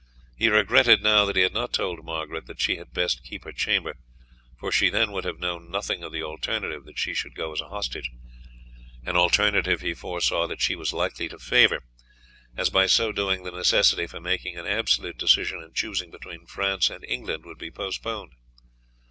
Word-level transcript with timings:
He 0.35 0.49
regretted 0.49 1.03
now 1.03 1.25
that 1.25 1.35
he 1.35 1.43
had 1.43 1.53
not 1.53 1.73
told 1.73 2.03
Margaret 2.03 2.47
that 2.47 2.59
she 2.59 2.77
had 2.77 2.91
best 2.91 3.23
keep 3.23 3.43
her 3.43 3.51
chamber, 3.51 3.97
for 4.57 4.71
she 4.71 4.89
then 4.89 5.11
would 5.11 5.25
have 5.25 5.37
known 5.37 5.69
nothing 5.69 6.01
of 6.01 6.11
the 6.11 6.23
alternative 6.23 6.85
that 6.85 6.97
she 6.97 7.13
should 7.13 7.35
go 7.35 7.51
as 7.53 7.61
a 7.61 7.69
hostage 7.69 8.09
an 9.05 9.15
alternative, 9.15 9.81
he 9.81 9.93
foresaw, 9.93 10.47
that 10.47 10.59
she 10.59 10.75
was 10.75 10.91
likely 10.91 11.29
to 11.29 11.37
favour, 11.37 11.83
as 12.57 12.71
by 12.71 12.87
so 12.87 13.11
doing 13.11 13.43
the 13.43 13.51
necessity 13.51 14.07
for 14.07 14.19
making 14.19 14.57
an 14.57 14.65
absolute 14.65 15.19
decision 15.19 15.61
and 15.61 15.75
choosing 15.75 16.09
between 16.09 16.47
France 16.47 16.89
and 16.89 17.05
England 17.05 17.45
would 17.45 17.59
be 17.59 17.69
postponed. 17.69 18.31